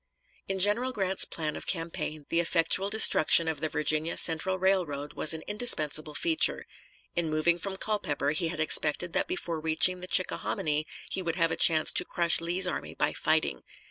In 0.47 0.57
General 0.57 0.91
Grant's 0.93 1.25
plan 1.25 1.55
of 1.55 1.67
campaign 1.67 2.25
the 2.29 2.39
effectual 2.39 2.89
destruction 2.89 3.47
of 3.47 3.59
the 3.59 3.69
Virginia 3.69 4.17
Central 4.17 4.57
Railroad 4.57 5.13
was 5.13 5.35
an 5.35 5.43
indispensable 5.45 6.15
feature. 6.15 6.65
In 7.15 7.29
moving 7.29 7.59
from 7.59 7.75
Culpeper 7.75 8.31
he 8.31 8.47
had 8.47 8.59
expected 8.59 9.13
that 9.13 9.27
before 9.27 9.59
reaching 9.59 9.99
the 9.99 10.07
Chickahominy 10.07 10.87
he 11.11 11.21
would 11.21 11.35
have 11.35 11.51
a 11.51 11.55
chance 11.55 11.91
to 11.93 12.03
crush 12.03 12.41
Lee's 12.41 12.65
army 12.65 12.95
by 12.95 13.13
fighting. 13.13 13.61